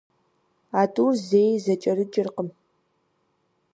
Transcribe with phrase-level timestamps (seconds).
[0.79, 2.49] А тӀур зэи зэкӀэрыкӀыркъым.